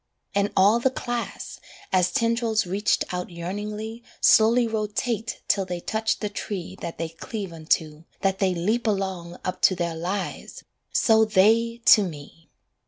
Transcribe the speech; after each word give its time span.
And 0.33 0.51
all 0.57 0.79
the 0.79 0.89
class, 0.89 1.59
As 1.93 2.11
tendrils 2.11 2.65
reached 2.65 3.05
out 3.13 3.29
yearningly 3.29 4.01
Slowly 4.19 4.67
rotate 4.67 5.43
till 5.47 5.63
they 5.63 5.79
touch 5.79 6.17
the 6.21 6.27
tree 6.29 6.75
That 6.81 6.97
they 6.97 7.09
cleave 7.09 7.53
unto, 7.53 8.05
that 8.21 8.39
they 8.39 8.55
leap 8.55 8.87
along 8.87 9.37
Up 9.45 9.61
to 9.61 9.75
their 9.75 9.93
lives 9.95 10.63
so 10.91 11.23
they 11.23 11.83
to 11.85 12.01
me. 12.01 12.49